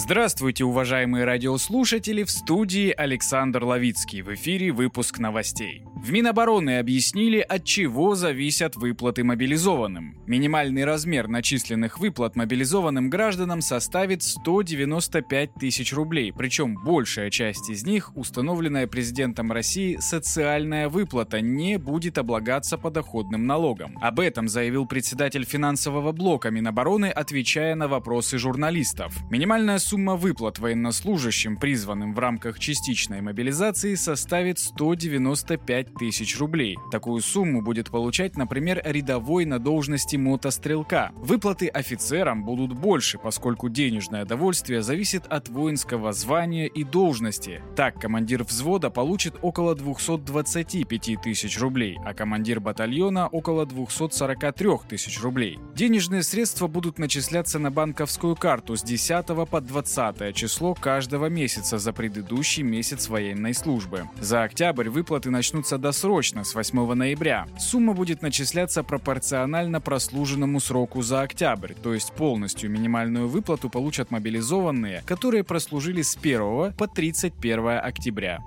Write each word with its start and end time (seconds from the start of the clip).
Здравствуйте, 0.00 0.62
уважаемые 0.62 1.24
радиослушатели, 1.24 2.22
в 2.22 2.30
студии 2.30 2.94
Александр 2.96 3.64
Ловицкий. 3.64 4.22
В 4.22 4.32
эфире 4.34 4.70
выпуск 4.70 5.18
новостей. 5.18 5.82
В 6.00 6.12
Минобороны 6.12 6.78
объяснили, 6.78 7.40
от 7.40 7.64
чего 7.64 8.14
зависят 8.14 8.76
выплаты 8.76 9.24
мобилизованным. 9.24 10.16
Минимальный 10.26 10.84
размер 10.84 11.26
начисленных 11.26 11.98
выплат 11.98 12.36
мобилизованным 12.36 13.10
гражданам 13.10 13.60
составит 13.60 14.22
195 14.22 15.54
тысяч 15.54 15.92
рублей, 15.92 16.32
причем 16.32 16.76
большая 16.76 17.30
часть 17.30 17.68
из 17.68 17.84
них, 17.84 18.16
установленная 18.16 18.86
президентом 18.86 19.50
России, 19.50 19.98
социальная 20.00 20.88
выплата, 20.88 21.40
не 21.40 21.78
будет 21.78 22.16
облагаться 22.16 22.78
подоходным 22.78 23.46
налогом. 23.46 23.98
Об 24.00 24.20
этом 24.20 24.48
заявил 24.48 24.86
председатель 24.86 25.44
финансового 25.44 26.12
блока 26.12 26.50
Минобороны, 26.50 27.06
отвечая 27.06 27.74
на 27.74 27.88
вопросы 27.88 28.38
журналистов. 28.38 29.14
Минимальная 29.30 29.80
сумма 29.80 30.14
выплат 30.14 30.60
военнослужащим, 30.60 31.56
призванным 31.56 32.14
в 32.14 32.18
рамках 32.20 32.60
частичной 32.60 33.20
мобилизации, 33.20 33.96
составит 33.96 34.60
195 34.60 35.87
тысяч 35.98 36.38
рублей. 36.38 36.76
Такую 36.90 37.22
сумму 37.22 37.62
будет 37.62 37.90
получать, 37.90 38.36
например, 38.36 38.80
рядовой 38.84 39.44
на 39.44 39.58
должности 39.58 40.16
мотострелка. 40.16 41.12
Выплаты 41.16 41.68
офицерам 41.68 42.44
будут 42.44 42.72
больше, 42.72 43.18
поскольку 43.18 43.68
денежное 43.68 44.24
довольствие 44.24 44.82
зависит 44.82 45.26
от 45.26 45.48
воинского 45.48 46.12
звания 46.12 46.66
и 46.66 46.84
должности. 46.84 47.62
Так, 47.76 48.00
командир 48.00 48.44
взвода 48.44 48.90
получит 48.90 49.36
около 49.42 49.74
225 49.74 51.22
тысяч 51.22 51.58
рублей, 51.58 51.98
а 52.04 52.14
командир 52.14 52.60
батальона 52.60 53.28
около 53.28 53.66
243 53.66 54.68
тысяч 54.88 55.20
рублей. 55.22 55.58
Денежные 55.74 56.22
средства 56.22 56.66
будут 56.66 56.98
начисляться 56.98 57.58
на 57.58 57.70
банковскую 57.70 58.36
карту 58.36 58.76
с 58.76 58.82
10 58.82 59.26
по 59.48 59.60
20 59.60 60.34
число 60.34 60.74
каждого 60.74 61.26
месяца 61.26 61.78
за 61.78 61.92
предыдущий 61.92 62.62
месяц 62.62 63.08
военной 63.08 63.54
службы. 63.54 64.08
За 64.20 64.42
октябрь 64.42 64.88
выплаты 64.88 65.30
начнутся 65.30 65.77
досрочно 65.78 66.44
с 66.44 66.54
8 66.54 66.94
ноября. 66.94 67.46
Сумма 67.58 67.94
будет 67.94 68.22
начисляться 68.22 68.82
пропорционально 68.82 69.80
прослуженному 69.80 70.60
сроку 70.60 71.02
за 71.02 71.22
октябрь, 71.22 71.74
то 71.74 71.94
есть 71.94 72.12
полностью 72.12 72.70
минимальную 72.70 73.28
выплату 73.28 73.70
получат 73.70 74.10
мобилизованные, 74.10 75.02
которые 75.06 75.44
прослужили 75.44 76.02
с 76.02 76.16
1 76.16 76.74
по 76.74 76.86
31 76.86 77.78
октября. 77.78 78.40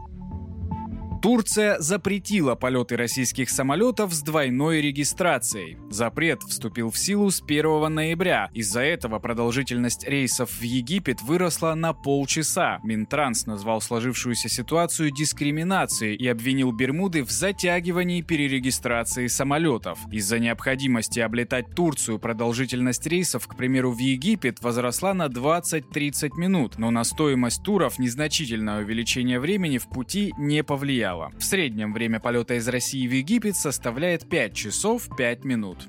Турция 1.22 1.80
запретила 1.80 2.56
полеты 2.56 2.98
российских 2.98 3.52
самолетов 3.52 4.12
с 4.12 4.24
двойной 4.24 4.82
регистрацией. 4.82 5.78
Запрет 5.92 6.42
вступил 6.42 6.90
в 6.90 6.98
силу 6.98 7.30
с 7.30 7.44
1 7.44 7.94
ноября. 7.94 8.50
Из-за 8.56 8.82
этого 8.82 9.20
продолжительность 9.20 10.08
рейсов 10.08 10.50
в 10.50 10.64
Египет 10.64 11.22
выросла 11.22 11.76
на 11.76 11.94
полчаса. 11.94 12.80
Минтранс 12.84 13.46
назвал 13.46 13.82
сложившуюся 13.82 14.50
ситуацию 14.50 15.12
дискриминацией 15.12 16.16
и 16.16 16.28
обвинил 16.28 16.72
Бермуды 16.72 17.24
в 17.24 17.30
затягивании 17.30 18.24
перерегистрации 18.24 19.28
самолетов. 19.28 20.00
Из-за 20.12 20.40
необходимости 20.40 21.20
облетать 21.20 21.76
Турцию 21.76 22.18
продолжительность 22.18 23.06
рейсов, 23.06 23.48
к 23.48 23.56
примеру, 23.56 23.92
в 23.92 24.00
Египет 24.00 24.64
возросла 24.64 25.14
на 25.14 25.28
20-30 25.28 26.32
минут, 26.36 26.80
но 26.80 26.90
на 26.90 27.04
стоимость 27.04 27.62
туров 27.62 28.00
незначительное 28.00 28.82
увеличение 28.82 29.40
времени 29.40 29.78
в 29.78 29.88
пути 29.88 30.34
не 30.40 30.64
повлияло 30.64 31.11
материала. 31.12 31.32
В 31.38 31.44
среднем 31.44 31.94
время 31.94 32.20
полета 32.20 32.56
из 32.56 32.68
России 32.68 33.08
в 33.08 33.12
Египет 33.12 33.56
составляет 33.56 34.28
5 34.28 34.54
часов 34.54 35.08
5 35.16 35.44
минут. 35.44 35.88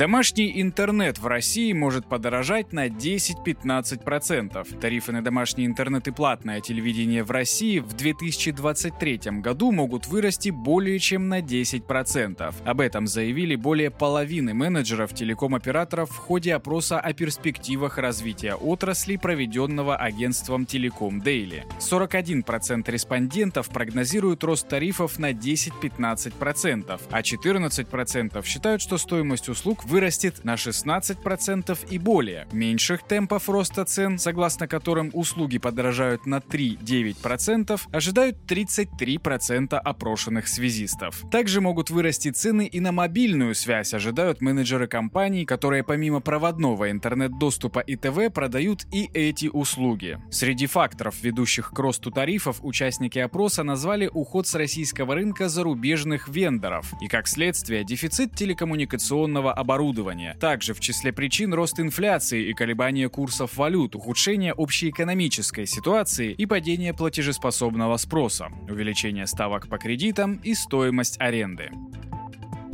Домашний 0.00 0.62
интернет 0.62 1.18
в 1.18 1.26
России 1.26 1.74
может 1.74 2.06
подорожать 2.06 2.72
на 2.72 2.88
10-15%. 2.88 4.80
Тарифы 4.80 5.12
на 5.12 5.22
домашний 5.22 5.66
интернет 5.66 6.08
и 6.08 6.10
платное 6.10 6.62
телевидение 6.62 7.22
в 7.22 7.30
России 7.30 7.80
в 7.80 7.92
2023 7.92 9.20
году 9.42 9.72
могут 9.72 10.06
вырасти 10.06 10.48
более 10.48 10.98
чем 10.98 11.28
на 11.28 11.40
10%. 11.40 12.54
Об 12.64 12.80
этом 12.80 13.06
заявили 13.06 13.56
более 13.56 13.90
половины 13.90 14.54
менеджеров 14.54 15.12
телеком-операторов 15.12 16.08
в 16.08 16.16
ходе 16.16 16.54
опроса 16.54 16.98
о 16.98 17.12
перспективах 17.12 17.98
развития 17.98 18.54
отрасли, 18.54 19.16
проведенного 19.16 19.96
агентством 19.96 20.64
Телеком 20.64 21.20
Дейли. 21.20 21.66
41% 21.78 22.90
респондентов 22.90 23.68
прогнозируют 23.68 24.44
рост 24.44 24.66
тарифов 24.66 25.18
на 25.18 25.32
10-15%, 25.32 27.00
а 27.10 27.20
14% 27.20 28.46
считают, 28.46 28.80
что 28.80 28.96
стоимость 28.96 29.50
услуг 29.50 29.89
вырастет 29.90 30.44
на 30.44 30.54
16% 30.54 31.78
и 31.90 31.98
более. 31.98 32.46
Меньших 32.52 33.02
темпов 33.02 33.48
роста 33.48 33.84
цен, 33.84 34.18
согласно 34.18 34.68
которым 34.68 35.10
услуги 35.12 35.58
подорожают 35.58 36.26
на 36.26 36.36
3-9%, 36.36 37.80
ожидают 37.92 38.38
33% 38.46 39.74
опрошенных 39.74 40.46
связистов. 40.46 41.24
Также 41.30 41.60
могут 41.60 41.90
вырасти 41.90 42.30
цены 42.30 42.66
и 42.66 42.80
на 42.80 42.92
мобильную 42.92 43.54
связь, 43.54 43.92
ожидают 43.92 44.40
менеджеры 44.40 44.86
компаний, 44.86 45.44
которые 45.44 45.82
помимо 45.82 46.20
проводного 46.20 46.90
интернет-доступа 46.90 47.80
и 47.80 47.96
ТВ 47.96 48.32
продают 48.32 48.86
и 48.92 49.10
эти 49.12 49.48
услуги. 49.48 50.18
Среди 50.30 50.66
факторов, 50.66 51.16
ведущих 51.22 51.72
к 51.72 51.78
росту 51.78 52.12
тарифов, 52.12 52.58
участники 52.62 53.18
опроса 53.18 53.64
назвали 53.64 54.08
уход 54.12 54.46
с 54.46 54.54
российского 54.54 55.16
рынка 55.16 55.48
зарубежных 55.48 56.28
вендоров 56.28 56.92
и, 57.00 57.08
как 57.08 57.26
следствие, 57.26 57.84
дефицит 57.84 58.36
телекоммуникационного 58.36 59.52
оборудования 59.52 59.79
оборудования. 59.80 60.36
Также 60.38 60.74
в 60.74 60.80
числе 60.80 61.12
причин 61.12 61.54
рост 61.54 61.80
инфляции 61.80 62.50
и 62.50 62.52
колебания 62.52 63.08
курсов 63.08 63.56
валют, 63.56 63.96
ухудшение 63.96 64.52
общеэкономической 64.52 65.66
ситуации 65.66 66.32
и 66.32 66.46
падение 66.46 66.92
платежеспособного 66.92 67.96
спроса, 67.96 68.48
увеличение 68.68 69.26
ставок 69.26 69.68
по 69.68 69.78
кредитам 69.78 70.34
и 70.44 70.54
стоимость 70.54 71.18
аренды. 71.18 71.70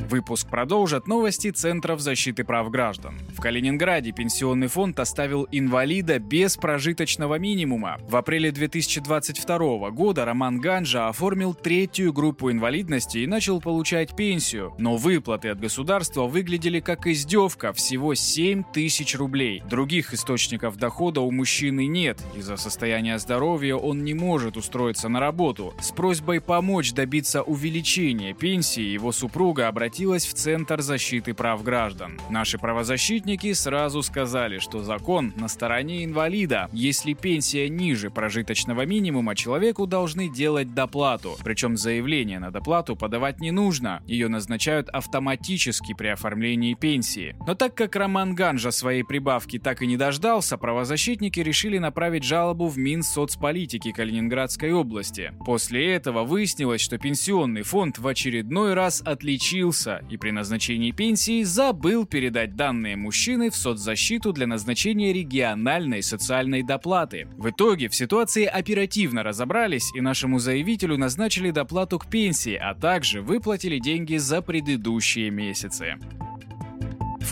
Выпуск 0.08 0.48
продолжат 0.48 1.08
новости 1.08 1.50
Центров 1.50 1.98
защиты 1.98 2.44
прав 2.44 2.70
граждан. 2.70 3.18
В 3.36 3.40
Калининграде 3.40 4.12
пенсионный 4.12 4.68
фонд 4.68 5.00
оставил 5.00 5.48
инвалида 5.50 6.20
без 6.20 6.56
прожиточного 6.56 7.40
минимума. 7.40 7.98
В 8.08 8.14
апреле 8.14 8.52
2022 8.52 9.90
года 9.90 10.24
Роман 10.24 10.60
Ганжа 10.60 11.08
оформил 11.08 11.54
третью 11.54 12.12
группу 12.12 12.52
инвалидности 12.52 13.18
и 13.18 13.26
начал 13.26 13.60
получать 13.60 14.14
пенсию. 14.14 14.74
Но 14.78 14.96
выплаты 14.96 15.48
от 15.48 15.58
государства 15.58 16.28
выглядели 16.28 16.78
как 16.78 17.08
издевка, 17.08 17.72
всего 17.72 18.14
7 18.14 18.62
тысяч 18.72 19.16
рублей. 19.16 19.60
Других 19.68 20.14
источников 20.14 20.76
дохода 20.76 21.20
у 21.20 21.32
мужчины 21.32 21.86
нет. 21.86 22.22
Из-за 22.36 22.56
состояния 22.56 23.18
здоровья 23.18 23.74
он 23.74 24.04
не 24.04 24.14
может 24.14 24.56
устроиться 24.56 25.08
на 25.08 25.18
работу. 25.18 25.74
С 25.80 25.90
просьбой 25.90 26.40
помочь 26.40 26.92
добиться 26.92 27.42
увеличения 27.42 28.34
пенсии 28.34 28.84
его 28.84 29.10
супруга 29.10 29.66
обратилась 29.66 29.95
обратилась 29.96 30.26
в 30.26 30.34
Центр 30.34 30.82
защиты 30.82 31.32
прав 31.32 31.62
граждан. 31.62 32.20
Наши 32.28 32.58
правозащитники 32.58 33.54
сразу 33.54 34.02
сказали, 34.02 34.58
что 34.58 34.82
закон 34.82 35.32
на 35.36 35.48
стороне 35.48 36.04
инвалида. 36.04 36.68
Если 36.70 37.14
пенсия 37.14 37.70
ниже 37.70 38.10
прожиточного 38.10 38.84
минимума, 38.84 39.34
человеку 39.34 39.86
должны 39.86 40.28
делать 40.28 40.74
доплату. 40.74 41.36
Причем 41.42 41.78
заявление 41.78 42.38
на 42.40 42.50
доплату 42.50 42.94
подавать 42.94 43.40
не 43.40 43.52
нужно. 43.52 44.02
Ее 44.06 44.28
назначают 44.28 44.90
автоматически 44.90 45.94
при 45.94 46.08
оформлении 46.08 46.74
пенсии. 46.74 47.34
Но 47.46 47.54
так 47.54 47.74
как 47.74 47.96
Роман 47.96 48.34
Ганжа 48.34 48.72
своей 48.72 49.02
прибавки 49.02 49.58
так 49.58 49.80
и 49.80 49.86
не 49.86 49.96
дождался, 49.96 50.58
правозащитники 50.58 51.40
решили 51.40 51.78
направить 51.78 52.22
жалобу 52.22 52.68
в 52.68 52.76
Минсоцполитики 52.76 53.92
Калининградской 53.92 54.72
области. 54.72 55.32
После 55.46 55.94
этого 55.94 56.24
выяснилось, 56.24 56.82
что 56.82 56.98
пенсионный 56.98 57.62
фонд 57.62 57.98
в 57.98 58.06
очередной 58.06 58.74
раз 58.74 59.00
отличился 59.00 59.85
ошибся 59.86 60.04
и 60.10 60.16
при 60.16 60.30
назначении 60.30 60.90
пенсии 60.90 61.42
забыл 61.42 62.06
передать 62.06 62.56
данные 62.56 62.96
мужчины 62.96 63.50
в 63.50 63.56
соцзащиту 63.56 64.32
для 64.32 64.46
назначения 64.46 65.12
региональной 65.12 66.02
социальной 66.02 66.62
доплаты. 66.62 67.28
В 67.36 67.50
итоге 67.50 67.88
в 67.88 67.94
ситуации 67.94 68.44
оперативно 68.44 69.22
разобрались 69.22 69.92
и 69.94 70.00
нашему 70.00 70.38
заявителю 70.38 70.98
назначили 70.98 71.50
доплату 71.50 71.98
к 71.98 72.06
пенсии, 72.06 72.54
а 72.54 72.74
также 72.74 73.22
выплатили 73.22 73.78
деньги 73.78 74.16
за 74.16 74.42
предыдущие 74.42 75.30
месяцы. 75.30 75.96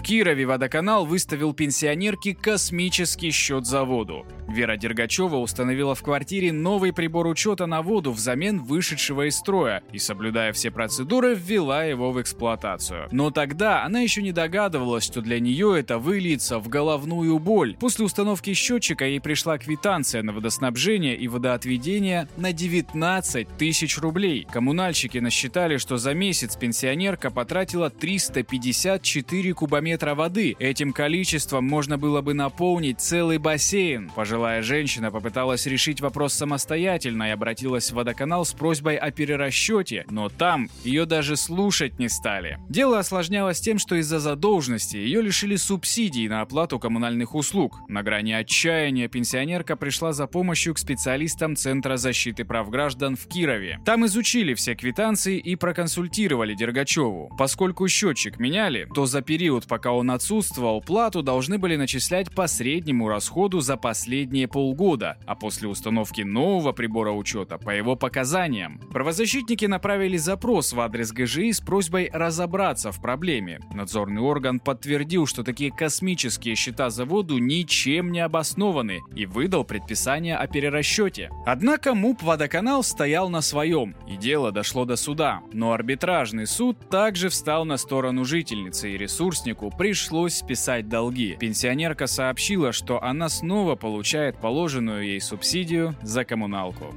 Кирове 0.05 0.45
водоканал 0.45 1.07
выставил 1.07 1.55
пенсионерке 1.55 2.35
космический 2.35 3.31
счет 3.31 3.65
за 3.65 3.85
воду. 3.85 4.27
Вера 4.47 4.77
Дергачева 4.77 5.37
установила 5.37 5.95
в 5.95 6.03
квартире 6.03 6.53
новый 6.53 6.93
прибор 6.93 7.27
учета 7.27 7.65
на 7.65 7.81
воду 7.81 8.13
взамен 8.13 8.63
вышедшего 8.63 9.27
из 9.27 9.37
строя 9.37 9.83
и, 9.93 9.99
соблюдая 9.99 10.53
все 10.53 10.71
процедуры, 10.71 11.35
ввела 11.35 11.85
его 11.85 12.13
в 12.13 12.21
эксплуатацию. 12.21 13.09
Но 13.13 13.31
тогда 13.31 13.83
она 13.83 14.01
еще 14.01 14.21
не 14.21 14.33
догадывалась, 14.33 15.05
что 15.05 15.23
для 15.23 15.41
нее 15.41 15.81
это 15.81 15.99
выльется 15.99 16.59
в 16.59 16.69
головную 16.69 17.39
боль. 17.39 17.75
После 17.81 18.05
установки 18.05 18.53
счетчика 18.53 19.07
ей 19.07 19.23
пришла 19.23 19.57
квитанция 19.57 20.23
на 20.23 20.35
водоснабжение 20.35 21.17
и 21.17 21.29
водоотведение 21.29 22.29
на 22.37 22.53
19 22.53 23.49
тысяч 23.57 23.97
рублей. 23.97 24.47
Коммунальщики 24.53 25.17
насчитали, 25.17 25.79
что 25.79 25.97
за 25.97 26.13
месяц 26.13 26.57
пенсионерка 26.57 27.31
потратила 27.31 27.89
354 27.89 29.55
кубометра 29.55 29.94
воды. 30.03 30.57
Этим 30.59 30.93
количеством 30.93 31.65
можно 31.65 31.99
было 31.99 32.21
бы 32.21 32.35
наполнить 32.35 33.01
целый 33.01 33.39
бассейн. 33.39 34.11
Пожилая 34.15 34.63
женщина 34.63 35.11
попыталась 35.11 35.67
решить 35.67 36.01
вопрос 36.01 36.35
самостоятельно 36.35 37.29
и 37.29 37.31
обратилась 37.31 37.91
в 37.91 37.95
водоканал 37.95 38.45
с 38.45 38.53
просьбой 38.53 38.97
о 38.97 39.11
перерасчете, 39.11 40.05
но 40.11 40.29
там 40.29 40.69
ее 40.85 41.07
даже 41.07 41.37
слушать 41.37 41.99
не 41.99 42.09
стали. 42.09 42.59
Дело 42.69 42.99
осложнялось 42.99 43.61
тем, 43.61 43.79
что 43.79 43.97
из-за 43.97 44.19
задолженности 44.19 44.97
ее 44.97 45.23
лишили 45.23 45.57
субсидий 45.57 46.29
на 46.29 46.41
оплату 46.41 46.79
коммунальных 46.79 47.35
услуг. 47.35 47.81
На 47.89 48.03
грани 48.03 48.33
отчаяния 48.33 49.09
пенсионерка 49.09 49.77
пришла 49.77 50.13
за 50.13 50.27
помощью 50.27 50.75
к 50.75 50.79
специалистам 50.79 51.57
Центра 51.57 51.97
защиты 51.97 52.45
прав 52.45 52.69
граждан 52.69 53.17
в 53.17 53.27
Кирове. 53.27 53.81
Там 53.85 54.05
изучили 54.07 54.55
все 54.55 54.75
квитанции 54.75 55.39
и 55.39 55.57
проконсультировали 55.57 56.55
Дергачеву. 56.55 57.31
Поскольку 57.39 57.89
счетчик 57.89 58.39
меняли, 58.39 58.89
то 58.95 59.07
за 59.07 59.23
период, 59.23 59.67
пока 59.67 59.84
он 59.91 60.11
отсутствовал, 60.11 60.81
плату 60.81 61.23
должны 61.23 61.59
были 61.59 61.77
начислять 61.77 62.31
по 62.31 62.47
среднему 62.47 63.09
расходу 63.09 63.61
за 63.61 63.77
последние 63.77 64.49
полгода, 64.49 65.19
а 65.27 65.35
после 65.35 65.69
установки 65.69 66.23
нового 66.23 66.73
прибора 66.73 67.13
учета 67.13 67.59
по 67.59 67.71
его 67.71 67.97
показаниям. 67.97 68.81
Правозащитники 68.91 69.65
направили 69.67 70.17
запрос 70.17 70.73
в 70.73 70.81
адрес 70.81 71.13
ГЖИ 71.13 71.53
с 71.53 71.61
просьбой 71.61 72.11
разобраться 72.13 72.93
в 72.93 73.01
проблеме. 73.01 73.61
Надзорный 73.73 74.23
орган 74.23 74.61
подтвердил, 74.61 75.27
что 75.27 75.43
такие 75.43 75.71
космические 75.71 76.55
счета 76.55 76.91
за 76.91 77.05
воду 77.05 77.39
ничем 77.39 78.13
не 78.13 78.21
обоснованы 78.21 79.01
и 79.15 79.27
выдал 79.27 79.65
предписание 79.65 80.37
о 80.37 80.47
перерасчете. 80.47 81.31
Однако 81.47 81.95
МУП 81.95 82.23
«Водоканал» 82.23 82.83
стоял 82.83 83.29
на 83.29 83.41
своем, 83.41 83.95
и 84.07 84.17
дело 84.17 84.53
дошло 84.53 84.85
до 84.85 84.97
суда. 84.97 85.41
Но 85.53 85.73
арбитражный 85.73 86.47
суд 86.47 86.79
также 86.89 87.29
встал 87.29 87.65
на 87.65 87.77
сторону 87.77 88.25
жительницы, 88.25 88.93
и 88.93 88.97
ресурснику 88.97 89.71
пришлось 89.77 90.35
списать 90.35 90.89
долги. 90.89 91.37
Пенсионерка 91.39 92.07
сообщила, 92.07 92.73
что 92.73 93.03
она 93.03 93.29
снова 93.29 93.75
получает 93.77 94.37
положенную 94.39 95.05
ей 95.05 95.21
субсидию 95.21 95.95
за 96.03 96.25
коммуналку. 96.25 96.95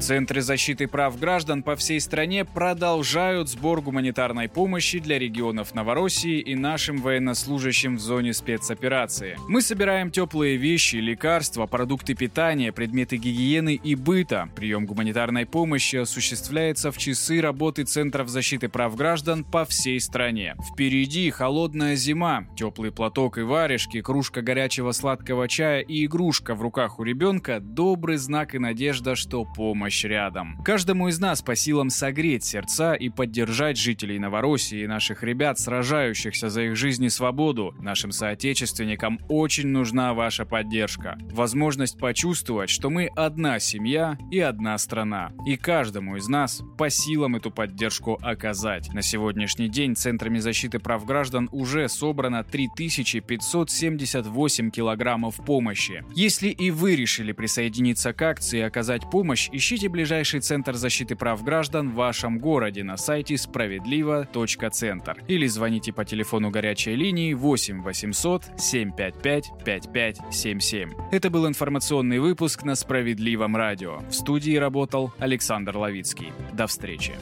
Центры 0.00 0.40
защиты 0.40 0.88
прав 0.88 1.18
граждан 1.20 1.62
по 1.62 1.76
всей 1.76 2.00
стране 2.00 2.46
продолжают 2.46 3.50
сбор 3.50 3.82
гуманитарной 3.82 4.48
помощи 4.48 4.98
для 4.98 5.18
регионов 5.18 5.74
Новороссии 5.74 6.40
и 6.40 6.54
нашим 6.54 7.02
военнослужащим 7.02 7.96
в 7.96 8.00
зоне 8.00 8.32
спецоперации. 8.32 9.36
Мы 9.46 9.60
собираем 9.60 10.10
теплые 10.10 10.56
вещи, 10.56 10.96
лекарства, 10.96 11.66
продукты 11.66 12.14
питания, 12.14 12.72
предметы 12.72 13.18
гигиены 13.18 13.74
и 13.74 13.94
быта. 13.94 14.48
Прием 14.56 14.86
гуманитарной 14.86 15.44
помощи 15.44 15.96
осуществляется 15.96 16.90
в 16.92 16.96
часы 16.96 17.42
работы 17.42 17.84
Центров 17.84 18.30
защиты 18.30 18.70
прав 18.70 18.96
граждан 18.96 19.44
по 19.44 19.66
всей 19.66 20.00
стране. 20.00 20.56
Впереди 20.72 21.28
холодная 21.28 21.94
зима, 21.94 22.46
теплый 22.56 22.90
платок 22.90 23.36
и 23.36 23.42
варежки, 23.42 24.00
кружка 24.00 24.40
горячего 24.40 24.92
сладкого 24.92 25.46
чая 25.46 25.82
и 25.82 26.06
игрушка 26.06 26.54
в 26.54 26.62
руках 26.62 26.98
у 26.98 27.02
ребенка– 27.02 27.60
добрый 27.60 28.16
знак 28.16 28.54
и 28.54 28.58
надежда, 28.58 29.14
что 29.14 29.44
помощь 29.44 29.89
помощь 29.90 30.04
рядом. 30.04 30.56
Каждому 30.64 31.08
из 31.08 31.18
нас 31.18 31.42
по 31.42 31.56
силам 31.56 31.90
согреть 31.90 32.44
сердца 32.44 32.94
и 32.94 33.08
поддержать 33.08 33.76
жителей 33.76 34.20
Новороссии 34.20 34.82
и 34.82 34.86
наших 34.86 35.24
ребят, 35.24 35.58
сражающихся 35.58 36.48
за 36.48 36.62
их 36.62 36.76
жизнь 36.76 37.04
и 37.04 37.10
свободу. 37.10 37.74
Нашим 37.80 38.12
соотечественникам 38.12 39.18
очень 39.28 39.66
нужна 39.66 40.14
ваша 40.14 40.44
поддержка. 40.44 41.18
Возможность 41.32 41.98
почувствовать, 41.98 42.70
что 42.70 42.88
мы 42.88 43.10
одна 43.16 43.58
семья 43.58 44.16
и 44.30 44.38
одна 44.38 44.78
страна. 44.78 45.32
И 45.44 45.56
каждому 45.56 46.16
из 46.16 46.28
нас 46.28 46.62
по 46.78 46.88
силам 46.88 47.34
эту 47.34 47.50
поддержку 47.50 48.16
оказать. 48.22 48.94
На 48.94 49.02
сегодняшний 49.02 49.68
день 49.68 49.96
Центрами 49.96 50.38
защиты 50.38 50.78
прав 50.78 51.04
граждан 51.04 51.48
уже 51.50 51.88
собрано 51.88 52.44
3578 52.44 54.70
килограммов 54.70 55.44
помощи. 55.44 56.04
Если 56.14 56.50
и 56.50 56.70
вы 56.70 56.94
решили 56.94 57.32
присоединиться 57.32 58.12
к 58.12 58.22
акции 58.22 58.60
и 58.60 58.62
оказать 58.62 59.10
помощь, 59.10 59.48
ищите 59.52 59.79
Ищите 59.80 59.92
ближайший 59.92 60.40
центр 60.40 60.74
защиты 60.74 61.16
прав 61.16 61.42
граждан 61.42 61.92
в 61.92 61.94
вашем 61.94 62.38
городе 62.38 62.84
на 62.84 62.98
сайте 62.98 63.38
справедливо.центр 63.38 65.24
или 65.26 65.46
звоните 65.46 65.90
по 65.94 66.04
телефону 66.04 66.50
горячей 66.50 66.94
линии 66.94 67.32
8 67.32 67.80
800 67.80 68.42
755 68.58 69.52
5577. 69.64 70.92
Это 71.10 71.30
был 71.30 71.48
информационный 71.48 72.18
выпуск 72.18 72.62
на 72.62 72.74
Справедливом 72.74 73.56
радио. 73.56 74.00
В 74.10 74.12
студии 74.12 74.54
работал 74.56 75.14
Александр 75.18 75.78
Ловицкий. 75.78 76.30
До 76.52 76.66
встречи. 76.66 77.14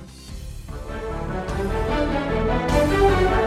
thank 2.68 3.32
you 3.32 3.37